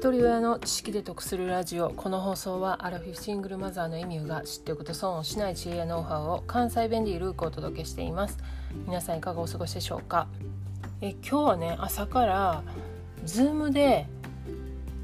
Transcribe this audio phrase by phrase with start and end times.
[0.00, 1.90] 一人親の知識で得するラジオ。
[1.90, 8.38] この放送はアラフィフシングルマザーのエミューが知っておくと損をしない知恵やノウハウを関西弁でゆるくお届けしています。
[8.86, 10.26] 皆さんいかがお過ごしでしょうか？
[11.02, 12.62] え今日はね朝から
[13.26, 14.06] ズームで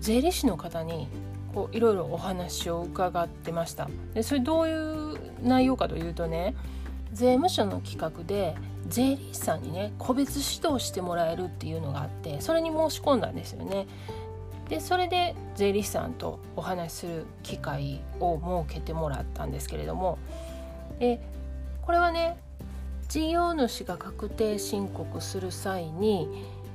[0.01, 1.09] 税理士の方に
[1.55, 3.91] こういろいろお話を伺ってました。
[4.15, 6.55] でそれどういう内容かというとね
[7.13, 8.57] 税務署の企画で
[8.89, 13.87] 税理士さんにね個別指導してもらえるっていうのがあってそれに申し込んだんですよね。
[14.69, 20.19] でそれで税理士さんとお話しする機会を設けてもらったんですけれども
[20.99, 21.21] で
[21.83, 22.37] これはね
[23.09, 26.29] 事業主が確定申告する際に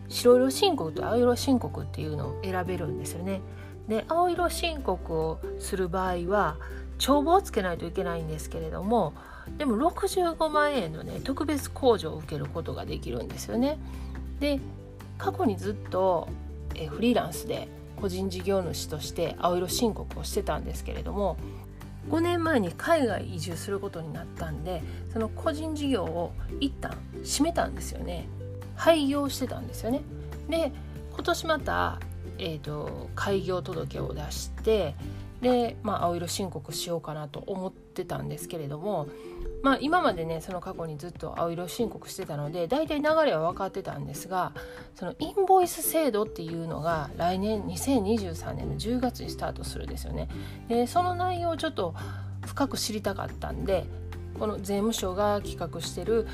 [0.08, 3.41] 白色申告と青色申告っていうのを選べるんですよね。
[3.88, 6.58] で青色申告をする場合は
[6.98, 9.13] 帳簿をつけないといけないんですけれども
[9.58, 13.77] でも65万円のね特別控除を受けることができるんですよね。
[14.40, 14.60] で
[15.18, 16.30] 過去にずっと
[16.76, 17.68] えフリーランスで
[18.02, 21.38] 個人事業主として青色申告をしてたんですけれども
[22.10, 24.82] 5年前に海外移住することになったんで
[25.13, 28.27] その個人事業を一旦閉めたんですよね。
[28.76, 30.02] 廃業してたんですよね。
[30.49, 30.71] で
[31.13, 31.99] 今年また、
[32.40, 34.96] えーと開業届を出して
[35.41, 39.08] で、まあ、青色申告しようかなと思ってたんですけれども、
[39.62, 44.53] まあ、今までねその過去にずっと青色申告してたので大体流れは分かってたんですが
[44.95, 50.29] そのインボイス制度っていうのが来年2023年の10月にスタートするんですよね。
[50.68, 51.93] でその内容をちょっと
[52.45, 53.85] 深く知りたかったんで
[54.40, 56.27] この税務署が企画してる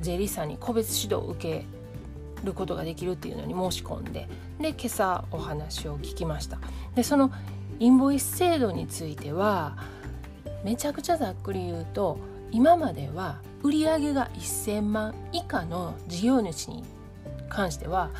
[0.00, 1.64] 税理士さんに個別指導を受け
[2.44, 4.28] ることができるっていうのに申し込んで
[4.60, 6.58] で今朝お話を聞きました
[6.94, 7.30] でその
[7.78, 9.76] インボイス制度については
[10.64, 12.18] めちゃくちゃざっくり言うと
[12.54, 16.84] 今までは売上が1,000万以下の事業主に
[17.48, 18.10] 関しては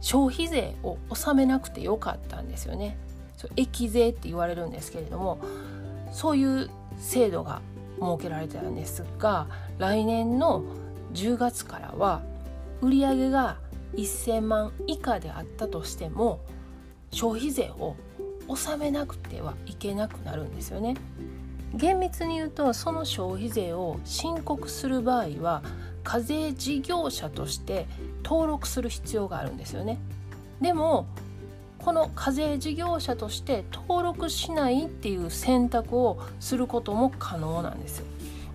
[0.00, 2.96] 消費税を納めなくてよかったんですよね。
[3.36, 5.38] そう益税って言われるんですけれども
[6.12, 7.60] そういう制度が
[8.00, 9.46] 設けられてたんですが
[9.76, 10.64] 来年の
[11.12, 12.22] 10月からは
[12.80, 13.58] 売上が
[13.96, 16.40] 1,000万以下であったとしても
[17.10, 17.96] 消費税を
[18.48, 20.94] 納めなくてはいけなくなるんですよね。
[21.74, 25.62] 厳密に言うとその消費税を申告する場合は
[26.02, 27.86] 課税事業者として
[28.24, 29.98] 登録する必要があるんですよね。
[30.60, 31.06] でも
[31.78, 38.02] この課税事業者として登録しないっていう選択をすることも可能なんです。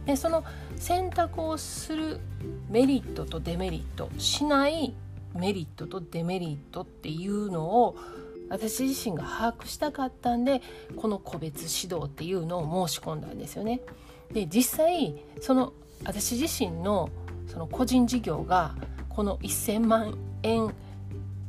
[0.06, 0.44] でその
[0.76, 2.20] 選択をする
[2.70, 4.94] メリットとデメリットしない
[5.36, 7.96] メリットとデメリットっていうのを
[8.50, 10.62] 私自身が把握したかったんで
[10.96, 13.82] この個別指導っていうのを申し込んだんですよね。
[14.32, 15.74] で実際その
[16.06, 17.10] 私自身の
[17.48, 18.76] その個人事業が
[19.10, 20.74] この1,000万円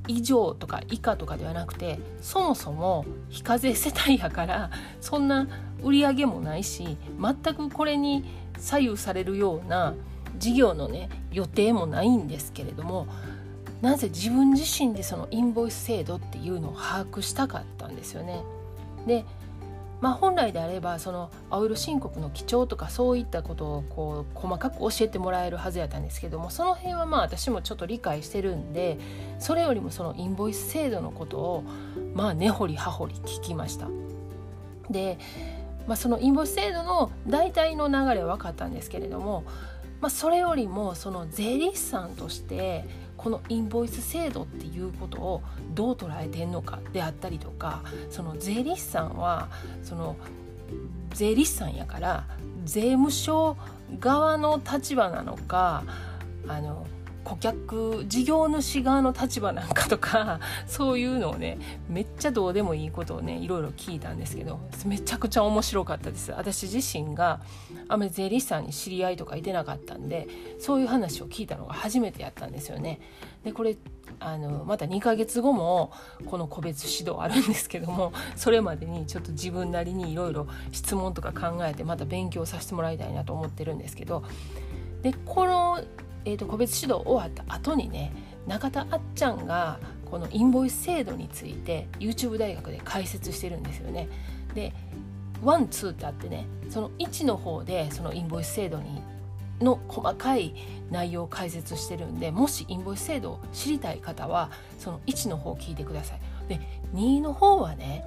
[0.06, 5.48] 以上とか以下とかではなくてそもそも非課税世帯やからそんな
[5.82, 8.24] 売り上げもないし全くこれに
[8.58, 9.94] 左右されるような
[10.38, 13.06] 事業のね予定もないんですけれども
[13.84, 18.42] なぜ自分自身でそのインボイス制度っていうのを把握したかったんですよね。
[19.06, 19.24] で
[20.00, 28.98] まあ、本来であればその青色申告の基調とかそういったことをこう細かく教えてもらえるはずやったんですけどもその辺はまあ私もちょっと理解してるんで
[29.38, 31.64] それよりもそのインボイス制度のことを
[32.14, 33.88] まあ根掘り葉掘り聞きました。
[34.90, 35.16] で、
[35.86, 39.44] まあ、そのインボイス制度の大体の流れは分かったんですけれども、
[40.02, 42.84] まあ、それよりもその税理士さんとして
[43.16, 45.42] このインボイス制度っていうことを
[45.74, 49.48] どう捉えてんのかであったりとかその税理士さんは
[49.82, 50.16] その
[51.12, 52.26] 税理士さんやから
[52.64, 53.56] 税務署
[54.00, 55.84] 側の立場なのか
[56.48, 56.86] あの
[57.24, 61.58] 顧客事業主側の立場なんかとか そういうのをね
[61.88, 66.32] めっちゃどうでもいいことをねいろいろ聞いたんですけどめちゃくちゃ面白かったです。
[66.32, 67.40] 私自身が
[67.88, 73.00] あんまり税理士さんに知り合いとかいてなかったんでそういう話を聞いたのが初めてやったんですよね。
[73.42, 73.76] でこれ
[74.20, 75.92] あのまた2ヶ月後も
[76.26, 84.22] この個別指導あるんですけどもそれまでにちょっと自分なりにいろいろ質問とか考えてまた勉強させてもらいたいなと思ってるんですけど
[85.02, 85.80] でこの
[86.24, 88.12] えーと、個別指導終わった後にね
[88.46, 94.08] 中田あっちゃんがこのインボイス制度について YouTube 大学で解説してるんですよね。
[94.54, 94.72] で
[95.42, 99.02] ワンツーってあってねその1の方でそのインボイス制度に
[99.60, 100.54] の細かい
[100.90, 106.20] 内容を解説してるんでもしインボイス制度を知りたい方はその1の方を聞いてください。
[106.48, 106.60] で
[106.94, 108.04] 2の方はね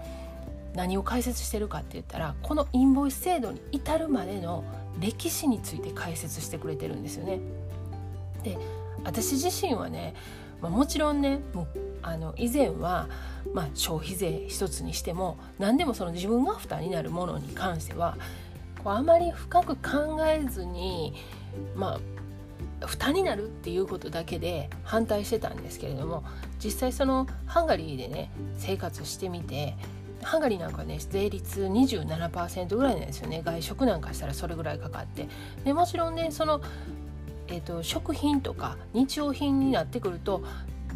[0.75, 4.63] 何を解説してるかって言ったらこのインボイス制度に至るまでの
[4.99, 7.39] 歴史について解説してくれてるんですよね。
[8.43, 8.57] で
[9.03, 10.15] 私自身はね、
[10.61, 11.67] まあ、もちろんねもう
[12.01, 13.07] あの以前は
[13.53, 18.17] まあ、消費税一つにしても何でもその自分が負担になるものに関しては
[18.83, 21.13] こうあまり深く考えずに
[21.75, 21.99] ま
[22.81, 26.23] あ負担になるっていうことだけで反対してたんですけれども
[26.63, 29.75] 実際そのハンガリーでね生活してみて
[30.21, 33.41] ハンガリーなんかね税率27%ぐらいなんですよね。
[33.45, 35.27] 外食なんかしたらそれぐらいかかって。
[35.63, 36.61] でもちろんねその、
[37.47, 40.43] えーと、食品とか日用品になってくると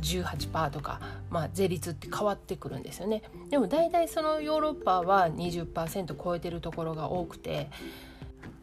[0.02, 1.00] 18%とか、
[1.30, 7.70] まあ、税率って変わってくるんですよねでも大体そのヨーロッパは20%超えてるところが多くて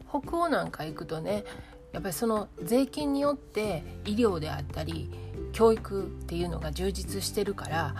[0.09, 1.43] 北欧なんか行くとね
[1.93, 5.09] やっぱりその税金によって医療であったり
[5.53, 7.95] 教育っていうのが充実してるから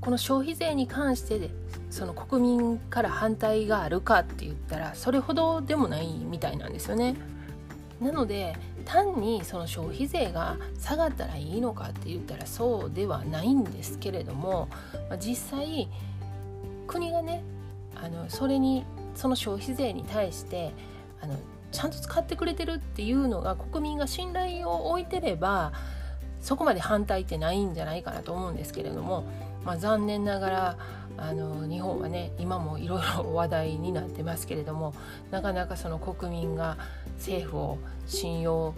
[0.00, 1.50] この消費税に関して
[1.90, 7.16] その国民から反対があるかって言ったらそれほどでもないみたいなんですよね。
[8.00, 8.54] なので
[8.84, 14.68] 単にその消費税が下がったらいいのかって言ったらそうではないんですけれども、
[15.08, 15.88] ま、実際
[16.86, 17.42] 国がね
[17.94, 18.84] あのそれに
[19.14, 20.72] その消費税に対して
[21.20, 21.36] あの
[21.72, 25.72] ちゃんと使ってくれてるっていうのが国民が信頼を置いてれば
[26.40, 29.24] そこまで反対ってないんじゃないかなと思うんですけれども
[29.66, 30.78] まあ、残念ながら
[31.18, 34.94] あの日本はね今もいろいろ話題になってますけれども
[35.30, 36.76] なかなかその国民が
[37.16, 38.74] 政府を信用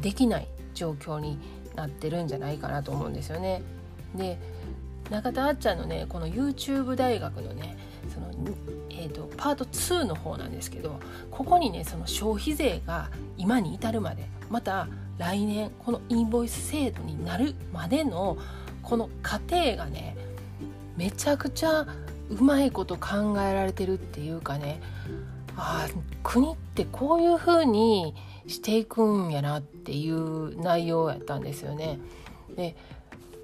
[0.00, 1.38] できない状況に
[1.74, 3.62] なってるんじゃないかなと思うんですよね。
[4.14, 4.38] で
[5.10, 7.76] 中田あっちゃんのねこの YouTube 大学のね
[8.12, 8.30] その、
[8.90, 10.98] えーと、パート2の方なんですけど
[11.30, 18.38] ここにねその消費税が今に至るまでまた来年このインボイス制度になるまでの
[18.82, 20.16] この過程がね
[20.96, 21.86] めちゃくちゃ
[22.28, 24.80] うまいこと考えられてるっていうかね
[25.56, 25.86] あ
[26.22, 28.14] 国ってこういう風に
[28.46, 31.98] していくんやなっていう内容やったんですよね。
[32.56, 32.76] で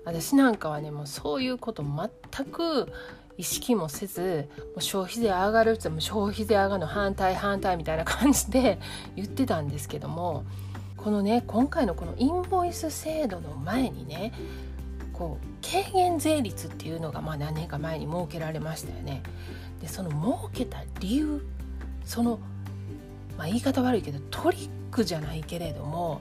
[0.04, 2.90] 私なんかはねもうそういうこと全く
[3.36, 8.78] 意識もせずもう消費税上がるっても消費税上がるの反対反対みたいな感じで
[9.16, 10.44] 言ってたんですけども
[10.96, 14.32] このね今回のこのインボイス制度の前にね
[15.18, 19.22] こう軽減税率っていうのがまあ何年か前に設けられましたよね。
[19.80, 21.44] でその設けた理由
[22.04, 22.38] その、
[23.36, 26.20] まあ、言い方悪いけどトリックじゃないけれども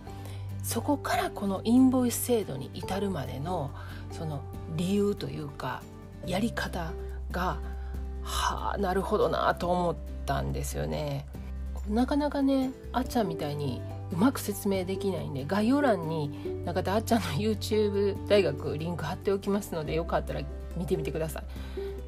[0.64, 3.72] そこからこのインボイス制度に至るまでの
[4.12, 4.42] その
[4.76, 5.82] 理由というか
[6.26, 6.92] やり方
[7.32, 7.60] が
[8.24, 9.96] はあなるほどなと思っ
[10.26, 11.28] たんですよね。
[11.88, 20.42] なかなかねあっちゃんみたいにうまく説明できないんで概要欄に中田あっちゃんの YouTube 大学リンク貼っておきますのでよかったら
[20.78, 21.44] 見てみてください。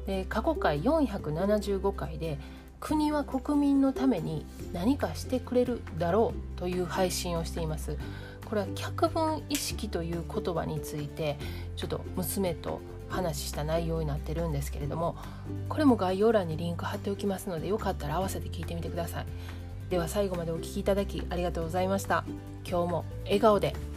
[0.06, 2.38] で過去回475回で
[2.80, 7.98] 国は国民のために何かしてくれるだろうという配信をしています。
[8.46, 11.38] これは脚本意識という言葉について
[11.76, 15.16] ちょっと娘と話した内容になってるんですけれども
[15.68, 19.26] これも概要欄にリンク貼っておきますのでよかったら合わせて聞いてみてください。
[19.90, 22.24] では最後までお聴きいただきありがとうございました。
[22.64, 23.89] 今日も笑顔で。